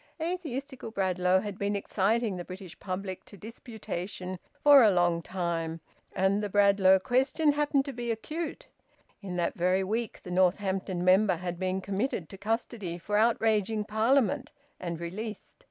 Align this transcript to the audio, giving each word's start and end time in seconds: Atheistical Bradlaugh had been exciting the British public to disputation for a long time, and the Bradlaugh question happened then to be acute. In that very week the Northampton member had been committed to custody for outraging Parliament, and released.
Atheistical 0.19 0.89
Bradlaugh 0.89 1.41
had 1.41 1.59
been 1.59 1.75
exciting 1.75 2.35
the 2.35 2.43
British 2.43 2.79
public 2.79 3.23
to 3.25 3.37
disputation 3.37 4.39
for 4.63 4.81
a 4.81 4.89
long 4.89 5.21
time, 5.21 5.79
and 6.15 6.41
the 6.41 6.49
Bradlaugh 6.49 6.97
question 6.97 7.51
happened 7.53 7.83
then 7.83 7.93
to 7.93 7.97
be 7.97 8.09
acute. 8.09 8.65
In 9.21 9.35
that 9.35 9.53
very 9.53 9.83
week 9.83 10.21
the 10.23 10.31
Northampton 10.31 11.05
member 11.05 11.35
had 11.35 11.59
been 11.59 11.81
committed 11.81 12.29
to 12.29 12.37
custody 12.39 12.97
for 12.97 13.15
outraging 13.15 13.83
Parliament, 13.85 14.49
and 14.79 14.99
released. 14.99 15.59